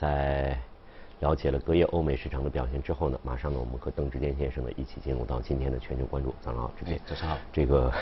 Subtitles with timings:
[0.00, 0.56] 在
[1.18, 6.34] 了解了隔夜欧美市场的表现之后呢，马上呢，我们和邓志坚先生呢一起进入到今天的全球关注。
[6.40, 7.36] 早上好，这边早上好。
[7.52, 7.92] 这个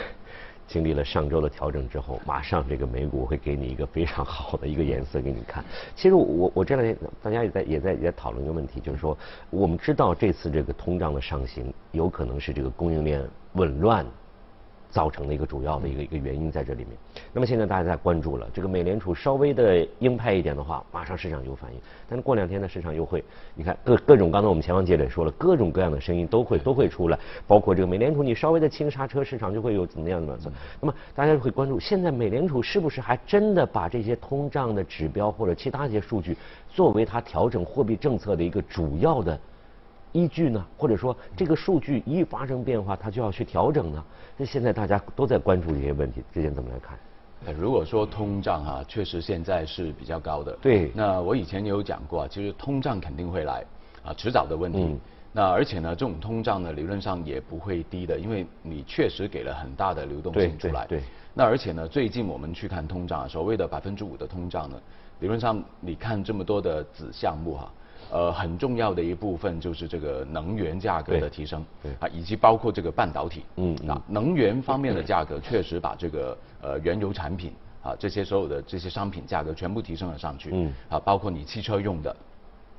[0.65, 5.61] 经历了上周的调整之后，马上这个美股会给你一个非常好的一个颜色给你看。
[5.93, 9.17] 其实我我这两天大家也在也在也在讨论一个问题，就是说
[9.49, 13.21] 我们知道这次这个通胀的上行有可能是这个供应链
[13.53, 14.05] 紊乱。
[14.89, 16.89] 造成的一个主要的一个一个原因在这里面。
[17.31, 21.79] 那么现在大家在关注了，这个美联储稍微的鹰派一点的话，马上市场有反应。
[22.07, 30.37] 但是过两天呢，市场又会，你看各各种刚才我们前方记者也说了，各种各样的声音都会都会出来，包括这个美联储你稍微的轻刹车，市场就会有怎么样的。
[30.81, 36.35] 那么大家会关注，现在美联储是不是还真的把这些通胀的指标或者其他一些数据
[36.67, 39.39] 作为它调整货币政策的一个主要的？
[40.11, 44.03] 依据呢，或者说这个数据一发生变化，它就要去调整呢？
[44.37, 46.97] 那现在大家都在关注这些问题，之前怎么来看？
[47.55, 50.51] 如果说通胀哈，确实现在是比较高的。
[50.61, 50.91] 对。
[50.93, 53.63] 那我以前也有讲过啊，其实通胀肯定会来，
[54.03, 54.79] 啊，迟早的问题。
[54.79, 54.99] 嗯。
[55.31, 60.85] 那而且呢，这种通胀呢，理论上也不会低的，因为你确实给了很大的流动性出来。
[60.87, 61.03] 对对。
[61.33, 64.75] 那而且呢，最近我们去看通胀，所谓的百分之五的通胀呢，
[65.19, 67.71] 理论上你看这么多的子项目哈。
[68.11, 71.63] 呃，很重要的一部分就是这个能源价格的提升，
[71.99, 82.15] 啊，以及包括这个半导体，嗯，啊，能源方面的价格确实把这个呃原油产品啊这些所有的这些商品价格全部提升了上去，嗯，啊，包括你汽车用的，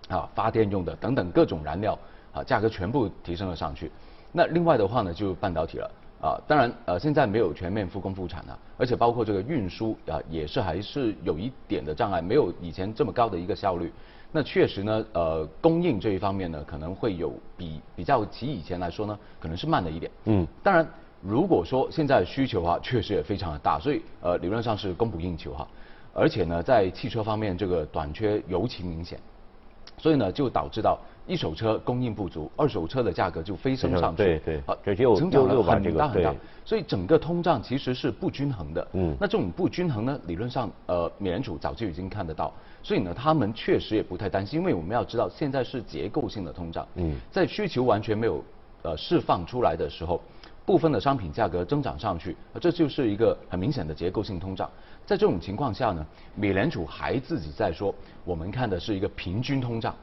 [0.08, 1.96] 啊，发电用的等等各种燃料
[2.32, 3.88] 啊价格全部提升了上去。
[4.32, 13.92] 那另外的话呢，就半导体了，啊，当然呃现在没有全面复工复产了，而且包括这个运输啊也是还是有一点的障碍，没有以前这么高的一个效率。
[14.32, 20.10] 那确实呢，呃，供应这一方面呢，可能会有比比较起以前来说呢，可能是慢了一点。
[20.26, 20.46] 嗯。
[20.62, 20.86] 当然，
[21.20, 25.66] 如果说现在需求啊，确实也非常的大，所以呃，理论上是供不应求哈。
[26.12, 29.18] 而且呢，在汽车方面，这个短缺尤其明显，
[30.00, 34.24] 所以呢，就导致到一手车供应不足，二手车的价格就飞升上去。
[34.24, 34.60] 对对。
[34.66, 36.34] 好，这就增长了很大很大。
[36.64, 38.88] 所以整个通胀其实是不均衡的。
[38.94, 39.14] 嗯。
[39.20, 42.50] 那这种不均衡呢，理论上呃，美联储早就已经看得到。
[42.82, 46.86] 所以呢，他们确实也不太担心，因为我们要知道，现在是结构性的通胀。
[46.94, 48.42] 嗯，在需求完全没有
[48.82, 50.20] 呃释放出来的时候，
[50.64, 54.70] 部分的商品价格增长上去，这就是一个很明显的结构性通胀。
[55.04, 59.94] 在这种情况下呢，美联储还自己在说，我们看的是一个平均通胀，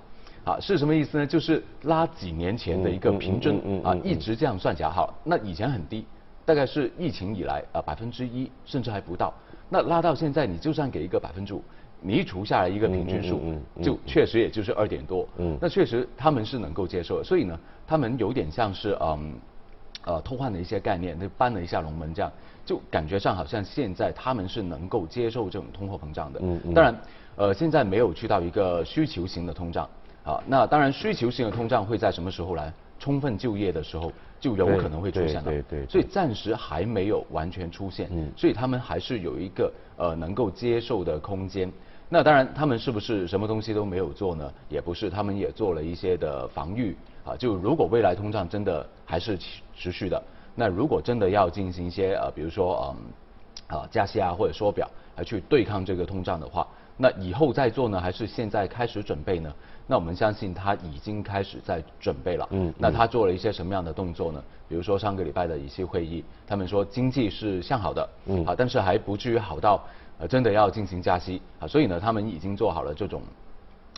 [0.43, 1.25] 啊，是什么意思呢？
[1.25, 6.05] 就是拉几年前的一个平均啊，一直这样算起来，好，那以前很低，
[6.43, 9.33] 大概是疫情以来啊百分之一，甚至还不到。
[9.69, 11.63] 那拉到现在，你就算给一个百分之五。
[11.99, 13.41] 你一除下来一个平均数，
[13.81, 15.27] 就确实也就是二点多。
[15.37, 19.33] 嗯，那确实他们是能够接受的，所以呢，他们有点像是嗯，
[20.03, 22.29] 呃，偷换了一些概念，那搬了一下龙门这样，
[22.65, 26.39] 就感觉上好像现在他们是能够接受这种通货膨胀的。
[26.43, 26.73] 嗯嗯。
[26.73, 26.95] 当然，
[27.37, 29.89] 呃，现在没有去到一个需求型的通胀，
[30.25, 32.73] 啊，那当然需求型的通胀会在什么时候来？
[32.99, 35.43] 充分就业的时候就有可能会出现了。
[35.43, 35.85] 对对。
[35.85, 38.09] 所以暂时还没有完全出现。
[38.11, 38.29] 嗯。
[38.35, 41.71] 所以他们还是有一个呃能够接受的空间。
[42.09, 44.49] 那当然，他们是不是什么东西都没有做呢？
[44.69, 46.95] 也不是，他们也做了一些的防御
[47.25, 47.35] 啊。
[47.35, 49.37] 就如果未来通胀真的还是
[49.75, 50.21] 持续的，
[50.55, 52.95] 那如果真的要进行一些呃，比如说
[53.69, 56.65] 嗯啊加息啊或者缩表来去对抗这个通胀的话，
[56.95, 59.53] 那以后再做呢，还是现在开始准备呢？
[59.85, 62.47] 那我们相信他已经开始在准备了。
[62.51, 62.73] 嗯。
[62.77, 64.41] 那他做了一些什么样的动作呢？
[64.69, 68.09] 比如说上个礼拜的一些会议，他们说经济是向好的。
[68.27, 68.45] 嗯。
[68.45, 69.83] 啊，但是还不至于好到。
[70.19, 73.21] 呃，真的要进行加息啊，所以呢，他们已经做好了这种，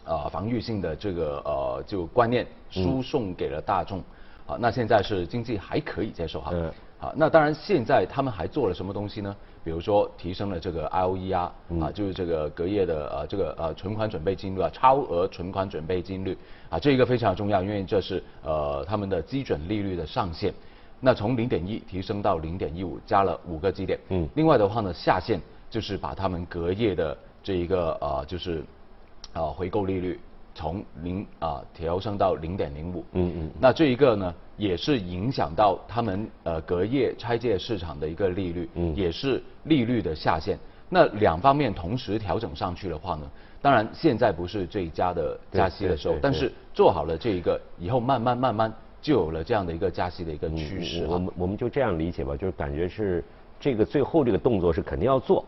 [0.03, 3.99] 呃，防御性的这个呃，就观念输送给了大众，
[4.45, 6.51] 啊，那现在是经济还可以接受哈，
[6.97, 9.33] 好，那当然现在他们还做了什么东西呢？
[9.63, 16.37] 比如说提升了这个 IOE 啊，啊，就是这个隔夜的呃这个呃存款准备金率啊，超额存款准备金率
[16.69, 20.53] 啊，这一个非常重要，因为这是呃他们的基准利率的上限，
[20.99, 25.39] 那从零点一提升到零点一五，加了五个基点，嗯，另外的话呢，下限。
[25.69, 28.63] 就是把他们隔夜的这一个呃，就是
[29.33, 30.19] 呃回购利率
[30.55, 33.05] 从零啊调升到零点零五。
[33.13, 33.51] 嗯嗯。
[33.59, 40.57] 那这一个呢，也是影响到他们呃隔夜拆借市场的一个利率，嗯，也是利率的下限。
[40.89, 43.29] 那两方面同时调整上去的话呢，
[43.61, 51.05] 当然现在不是最佳的加息的时候，但是做好了这一个以后，慢慢慢慢就有了这样的一个加息的一个趋势。
[51.05, 53.23] 我们我们就这样理解吧，就是感觉是
[53.59, 55.45] 这个最后这个动作是肯定要做。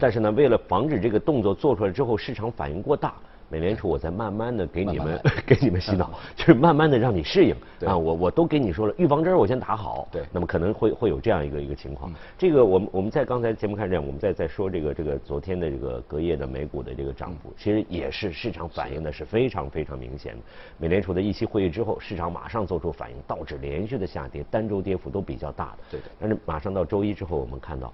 [0.00, 3.14] 但是呢，为了防止这个动作做出来之后市场反应过大，
[3.50, 7.54] 美联储我再慢慢的给你们 给你们洗脑，就是慢慢的让你适应
[7.86, 12.12] 啊，我我都给你说了，预防针我先打好，对，那么可能会会有这样一个一个情况。
[12.36, 20.40] 这个我们我们在刚才节目开始这样，我们在在说这个这个昨天的这个隔夜的美股的这个涨幅，其实也是市场反应的是非常非常明显的。
[20.78, 25.78] 美联储的议息会议之后，市场马上做出反应，道指连续的下跌，单周跌幅都比较大的。
[25.92, 26.06] 对的。
[26.18, 27.92] 但是马上到周一之后，我们看到。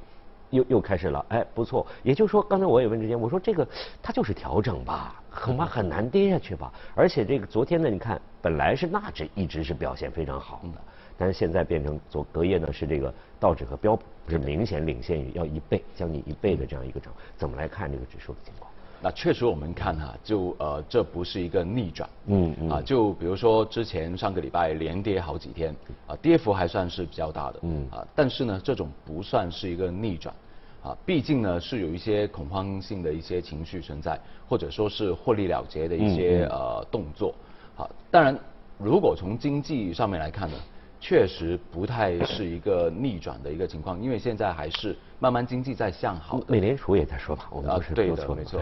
[0.50, 1.86] 又又开始了，哎，不错。
[2.02, 3.66] 也就是说，刚才我也问之前，我说这个
[4.02, 6.72] 它就是调整吧，恐怕很难跌下去吧。
[6.94, 10.80] 而且这个昨天呢，你看本来是纳指一直是表现非常好的，
[11.16, 17.12] 但是现在变成昨隔夜呢是这个道指和标普是明显领先于要一倍，将近一倍的这样一个涨。
[17.36, 18.69] 怎么来看这个指数的情况？
[19.02, 22.68] 那确实我们看哈，就呃这不是一个逆转，嗯嗯。
[22.68, 25.74] 啊，就比如说之前上个礼拜连跌好几天，
[26.06, 27.88] 啊跌幅还算是比较大的，嗯。
[27.90, 30.34] 啊，但是呢这种不算是一个逆转，
[30.82, 37.34] 啊毕竟呢是有一些恐慌性的一些情绪存在，或者说是获利了结的一些呃动作，
[37.76, 38.38] 啊当然
[38.76, 40.56] 如果从经济上面来看呢。
[41.00, 46.38] 确实不太是一个逆转的一个情况，因为现在还是慢慢经济在向好。
[46.46, 48.60] 美联储也在说吧，我们是对的，没错。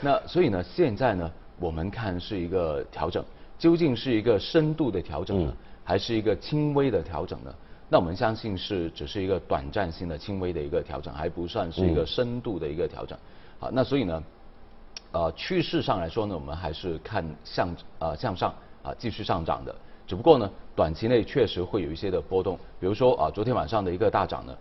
[0.00, 1.30] 那所以呢，现在呢，
[1.60, 3.24] 我们看是一个调整，
[3.56, 5.54] 究竟是一个深度的调整呢，
[5.84, 7.54] 还是一个轻微的调整呢？
[7.88, 13.16] 那我们相信是只是一个短暂性的轻微的一个调整，还不算是一个深度的一个调整。
[13.60, 14.22] 好，那所以呢，
[15.12, 18.52] 呃，趋势上来说呢，我们还是看向呃向上
[18.82, 19.72] 啊继续上涨的。
[20.08, 24.56] 只不过呢，短期内确实会有一些的波动，比如说啊，昨天晚上的一个大涨呢，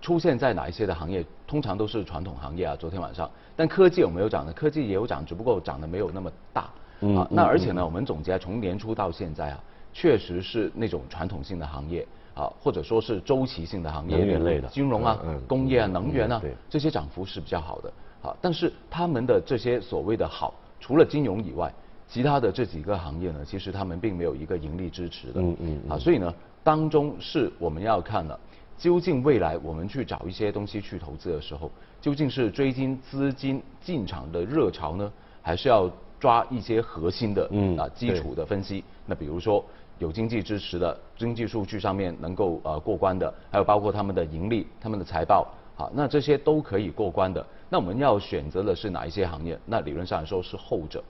[0.00, 1.24] 出现在哪一些的行业？
[1.46, 2.74] 通常都是传统行业啊。
[2.74, 4.52] 昨天晚上，但科技有没有涨呢？
[4.52, 6.62] 科技也有涨，只不过涨得没有那么大
[7.16, 7.24] 啊。
[7.30, 9.60] 那而且呢，我们总结从年初到现在啊，
[9.92, 12.04] 确实是那种传统性的行业
[12.34, 15.16] 啊，或者说是周期性的行业，能源类的，金融啊，
[15.46, 17.92] 工业啊，能源啊，这些涨幅是比较好的
[18.22, 18.36] 啊。
[18.40, 21.72] 但是他们的这些所谓的好，除了金融以外。
[22.06, 28.38] 其他的这几个行业呢，其实他们并没有一个盈利支持的，嗯嗯，啊，所以呢，当中是我们要看的，
[28.78, 31.70] 究竟未来我们去找一些东西去投资的时候，
[32.00, 35.12] 究竟是追金资金进场的热潮呢，
[35.42, 35.90] 还是要
[36.20, 38.84] 抓一些核心的，嗯啊，基础的分析？
[39.06, 39.64] 那比如说
[39.98, 47.44] 有经济支持的经济数据上面能够呃过关的，还有包括他们的盈利、他们的财报，好，那这些都可以过关的。
[47.70, 49.58] 那我们要选择的是哪一些行业？
[49.66, 51.02] 那理论上来说是后者。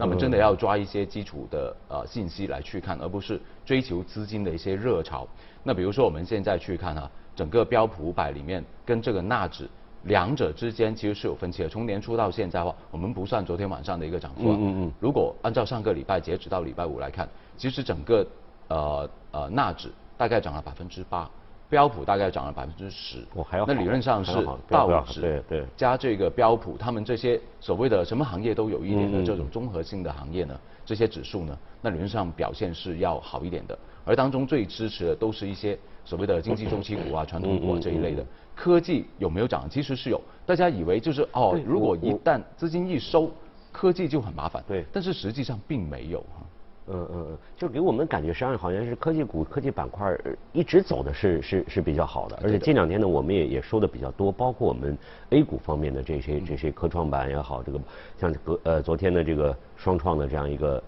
[0.00, 5.28] 那么真的要抓一些基础的呃信息来去看，而不是追求资金的一些热潮。
[5.62, 9.68] 那比如说我们现在去看哈，整个标普五百里面跟这个纳指
[10.04, 11.68] 两者之间其实是有分歧的。
[11.68, 14.56] 从年初到现在的话，我们不算昨天晚上的一个涨幅啊。
[14.58, 14.92] 嗯嗯嗯。
[14.98, 18.26] 如果按照上个礼拜截止到礼拜五来看，其实整个
[18.68, 21.30] 呃呃纳指大概涨了百分之八。
[21.70, 23.24] 标普大概涨了百分之十，
[23.66, 33.78] 那理论上是道指对对加这个标普，他们这些所谓的什么行业都有一点的这种综合性的行业呢，这些指数呢，那理论上表现是要好一点的。
[34.04, 38.26] 而当中最支持的都是一些所谓的经济周期股啊、传统股啊这一类的。
[38.56, 39.70] 科技有没有涨？
[39.70, 43.30] 其实是有，大家以为就是哦，如果一旦资金一收，
[43.70, 44.62] 科技就很麻烦。
[44.66, 46.44] 对，但是实际上并没有哈。
[46.92, 50.16] 嗯嗯嗯，就给我们感觉，实际上好像是科技股、科技板块
[50.52, 54.96] 一直走的是是是比较好的，而且近两天呢，我们也也说的比较多，包括我们
[55.30, 57.78] A 股方面的这些这些科创板也好，这个
[58.18, 60.82] 像隔呃昨天的这个双创的这样一个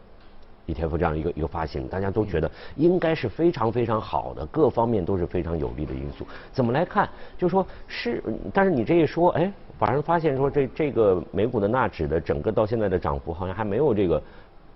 [0.67, 6.27] ETF 这样一个一个发行，大家都觉得应该是非常非常好的，各方面都是非常有利的因素。
[6.51, 7.09] 怎么来看？
[7.39, 8.23] 就说是，
[8.53, 14.21] 但是你这一说，哎，反而发现说这这个美股的纳指的整个到现在的涨幅好像还没有这个。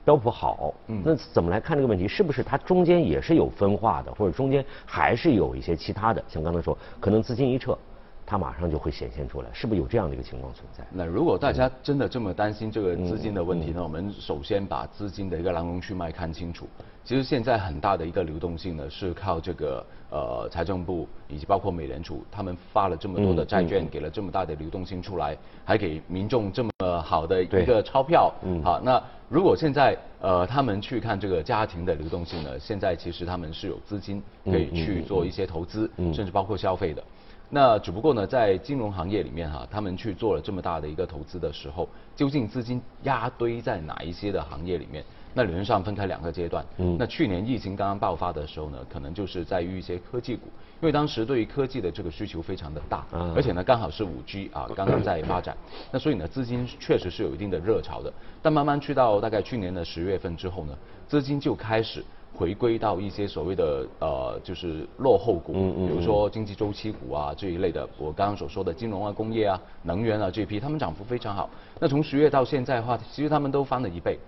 [0.06, 2.06] 标普好，那怎么来看这个问题？
[2.06, 6.22] 是不是它中间也是有分化的，或者中间还是有一些其他的？
[6.29, 7.77] 像刚才说，可能资金一撤。
[8.25, 10.84] 它马上就会显现出来，是不是有这样的一个情况存在？
[10.93, 13.82] 那如果大家真的这么担心这个资金的问题呢？
[13.82, 16.69] 我们首先把资金的一个来龙去脉看清楚。
[17.06, 28.34] 其实现在很大的一个流动性呢，是靠这个呃财政部以及包括美联储，他们发了这么多的债券，给了这么大的流动性出来，还给民众这么好的一个钞票。
[28.43, 28.60] 嗯。
[28.60, 32.58] 好，那如果现在呃他们去看这个家庭的流动性呢？
[32.58, 37.01] 现在其实他们是有资金可以去做一些投资，甚至包括消费的。
[37.48, 45.05] 那只不过呢，在金融行业里面哈，他们去做了这么大的一个投资的时候，究竟资金压堆在哪一些的行业里面？
[45.36, 46.64] 那理论上分开两个阶段。
[46.78, 46.96] 嗯。
[46.98, 50.46] 那去年疫情刚刚爆发的时候呢，可能就是在于一些科技股，
[50.81, 55.55] 因为当时对于科技的这个需求非常的大，而且呢刚好是五 G 啊刚刚在发展，
[55.93, 58.10] 那所以呢资金确实是有一定的热潮的。
[58.40, 60.72] 但慢慢去到大概去年的十月份之后呢，
[61.06, 62.02] 资金就开始
[62.34, 71.50] 回归到一些所谓的呃就是落后股，比如说经济周期股啊这一类的，我刚刚所说的金融啊、工业啊、能源啊这一批，他们涨幅非常好。
[71.78, 74.19] 那从十月到现在的话，其实他们都翻了一倍。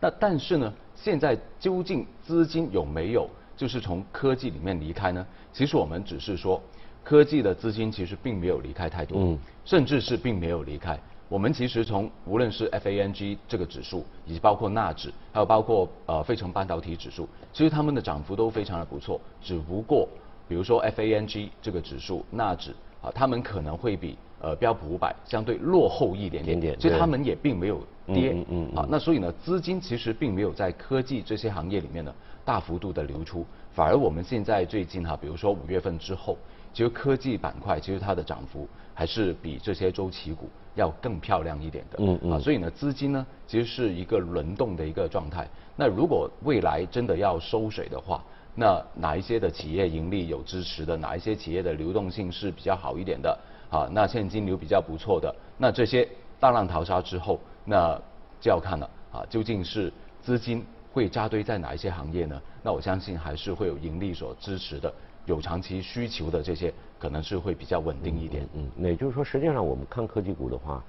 [0.00, 5.26] 好，那但是呢，现在究竟资金有没有就是从科技里面离开呢？
[5.52, 6.62] 其实我们只是说，
[7.02, 10.98] 科技的资金其实并没有离开太多，嗯，甚至是并没有离开。
[11.28, 19.20] 我们其实从无论是 FANG 这个指数，以及包括纳指，还有包括呃费城半导体指数，其实他们的涨幅都非常的不错。
[19.42, 20.08] 只不过，
[20.46, 22.72] 比如说 FANG 这个指数，纳指
[23.02, 27.80] 啊，他们可能会比呃标普五百相对落后一点点，所以他们也并没有。
[28.14, 32.14] 跌，嗯嗯啊，那所以呢，资金其实并没有在科技这些行业里面呢
[32.44, 36.38] 大幅度的流出，反而我们现在最近哈，比如说五月份之后，
[36.72, 45.44] 其实科技板块其实它的涨幅还是比这些周期股要更漂亮一点的，嗯嗯啊，所以呢，资金呢其实是一个轮动的一个状态。
[45.74, 48.24] 那如果未来真的要收水的话，
[48.54, 53.36] 那哪一些的企业盈利有支持的，哪一些企业的流动性是比较好一点的，
[53.70, 56.08] 啊，那现金流比较不错的，那这些
[56.38, 57.38] 大浪淘沙之后。
[57.68, 58.00] 那
[58.40, 59.92] 就要看了啊，究竟是
[60.22, 62.40] 资金会扎堆在哪一些行业呢？
[62.62, 64.94] 那我相信还是会有盈利所支持的，
[65.24, 68.48] 有长期需求的这些，可能是会比较稳定一点。
[68.54, 70.80] 嗯，那也就是说，实际上我们看科技股的话，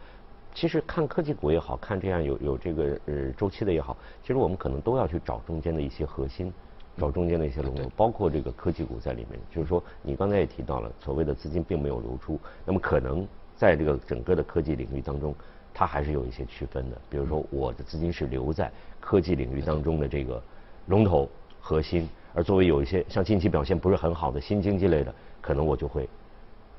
[0.54, 6.54] 其实看科技股也好看这样有有这个呃周期的也好，其实我们可能都要去找中间的一些核心，
[6.98, 9.40] 找中间的一些龙头，包括这个科技股在里面。
[9.52, 15.34] 就是说，你刚才也提到了，所谓的资金并没有流出，那么可能在这个整个的科技领域当中。
[15.80, 20.42] 它还是有一些区分的，比如说我的资金是留在科技领域当中的这个
[20.88, 21.30] 龙头
[21.62, 26.10] 核心，而作为有一些像近期表现不是很好的新经济类的，可能我就会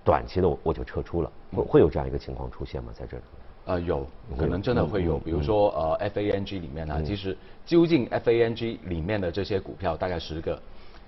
[0.05, 2.91] 短期的我就撤出了，会会有这样一个情况出现吗？
[2.93, 3.23] 在这里？
[3.69, 4.07] 呃，有
[4.37, 10.61] 可能真的会有，比如说呃 FANG 里面呢，其实究竟 FANG 里面的这些股票大概十个，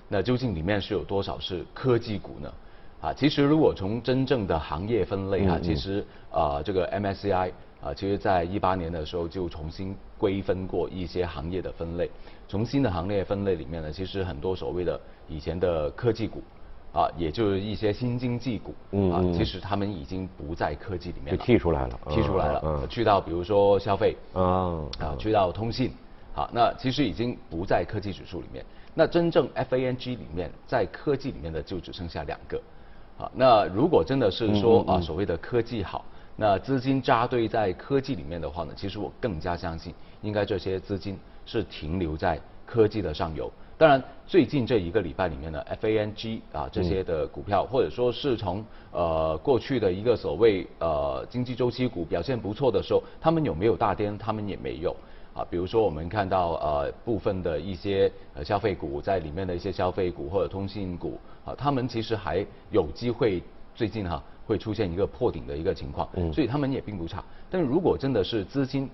[0.08, 2.52] 那究竟里面是有多少是科技股呢？
[3.00, 7.50] 啊，其实如果从真正的行业分类啊，其实啊这个 MSCI。
[7.80, 12.10] 啊，其实，在一八年的时候就重新归分过一些行业的分类。
[12.46, 15.00] 从新的行业分类里面呢，其实很多所谓的
[15.30, 16.42] 以前的科技股，
[16.92, 18.75] 啊，也就是一些新经济股，
[19.12, 25.92] 啊，其实他们已经不在科技里面了，剔出来了，剔出来了，去到比如说消费，啊，啊，去到通信，
[26.35, 28.64] 好，那其实已经不在科技指数里面。
[28.94, 32.61] 那真正 FANG 里面在科技里面的就只剩下两个，
[33.16, 36.04] 好，那如果真的是说啊，所谓的科技好。
[36.37, 43.52] 那资金扎堆在科技里面的话呢，其实我更加相信，应该这些资金是停留在科技的上游。
[43.80, 54.14] 当然，最近这一个礼拜里面呢，FANG 啊这些的股票，或者说是从呃过去的一个所谓呃经济周期股表现不错的时候，他们有没有大跌？
[54.18, 54.94] 他们也没有
[55.32, 55.42] 啊。
[55.49, 63.42] 比如说我们看到呃部分的一些呃消费股在里面的一些消费股或者通信股啊，他们其实还有机会
[63.75, 64.22] 最近哈。
[64.46, 67.25] 会出现一个破顶的一个情况，所以他们也并不差。
[67.49, 68.90] 但如果真的是资金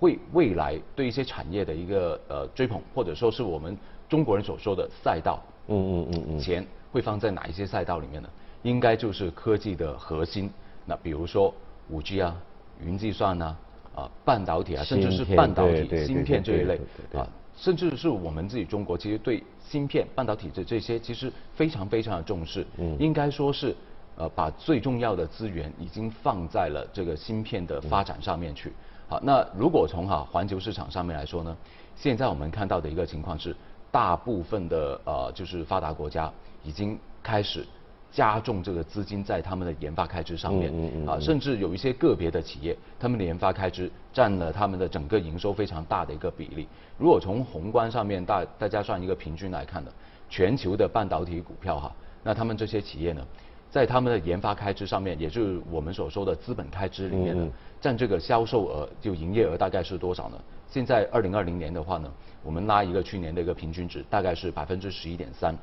[0.00, 3.78] 会未来对一些产业的一个呃追捧，或者说是我们
[4.08, 8.28] 中国人所说的赛道，嗯嗯嗯嗯，钱会放在哪一些赛道里面呢？
[8.62, 10.50] 应该就是科技的核心。
[10.84, 11.54] 那比如说
[11.88, 12.36] 五 G 啊、
[12.80, 13.56] 云计算啊、
[13.94, 16.80] 啊半导体啊，甚至是半导体芯片这一类
[17.14, 22.66] 啊，甚至是我们自己中国其实对芯片、半导体这这些其实非常非常的重视。
[22.78, 23.74] 嗯，应该说是。
[24.18, 28.72] 呃，把最重要的资源已经放在了这个芯片的发展上面去。
[29.06, 31.54] 好，那如果从哈环球市场上面来说呢，
[31.94, 33.54] 现在我们看到的一个情况是，
[33.90, 36.30] 大部分的呃就是发达国家
[36.62, 37.66] 已经开始
[38.10, 40.72] 加重这个资金在他们的研发开支上面。
[40.72, 46.66] 嗯嗯啊，甚至有一些个别的企业，他们的研发开支占了他们的整个营收非常大的一个比例。
[46.98, 49.90] 如果从宏观上面大大家算一个平均来看呢，
[50.28, 53.22] 全球的半导体股票哈，那他们这些企业呢？
[53.68, 57.46] 在他们的研发开支上面，也就是我们所说的资本开支里面呢，
[57.80, 60.40] 占这个销售额就营业额大概是多少呢？
[60.70, 62.10] 现在二零二零年的话呢，
[62.42, 65.56] 我们拉一个去年的一个平均值，大概是百分之十一点三，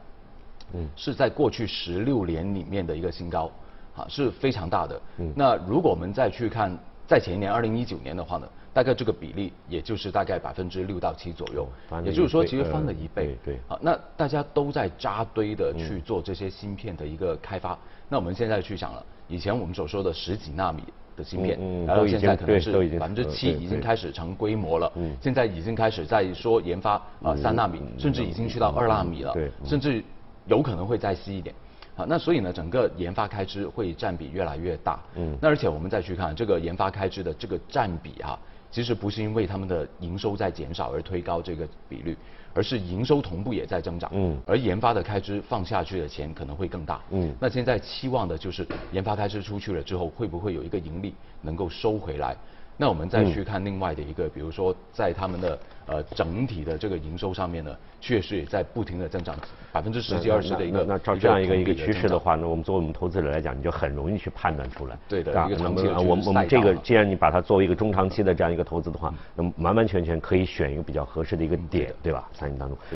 [0.73, 3.51] 嗯，是在过去十六年里面的一个新高，
[3.95, 5.01] 啊，是非常大的。
[5.17, 8.47] 嗯，那如果我们再去看在前一年二零一九年的话呢？
[8.73, 11.67] 大概这个比例也就是大概百分之六到七左右，
[12.03, 13.37] 也就是说其实翻了一倍。
[13.45, 17.77] 对，好，那大家都在扎堆的去做这些芯片的一个开发。
[18.09, 20.81] 那我们现在去想了，以前我们所说的十几纳米
[21.15, 24.91] 的芯片，然后现在可能是百分之七已经开始成规模了，
[25.21, 30.03] 现在已经开始在说研发啊三纳米，甚至已经去到二纳米了，甚至
[30.45, 31.53] 有可能会再细一点。
[31.95, 34.99] 好，那所以呢，整个研发开支会占比越来越大。
[35.13, 38.39] 嗯，那而且我们再去看这个研发开支的这个占比哈，
[38.73, 42.17] 其实不是因为他们的营收在减少而推高这个比率。
[42.55, 52.37] 而是营收同步也在增长，嗯，而研发的开支放下去的钱可能会更大，嗯，那现在期望的就是研发开支出去了之后，会不会有一个盈利能够收回来？
[52.75, 59.35] 那我们再去看另外的一个，比如说在他们的呃整体的这个营收上面呢，确实也在不停的增长，
[59.71, 60.83] 百分之十几二十的一个。
[60.83, 64.97] 那照这样一个一个趋势的话，那我们作为我们投资者来讲，你就很容易去判断出来。
[65.07, 72.27] 对的，一个长期的我们我们这个既然你把它作为一个中长期的这样一个投资的话，那么完完全全可以选一个比较合适的一个点，对吧？
[72.33, 72.77] 参与当中。